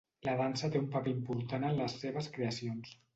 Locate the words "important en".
1.13-1.77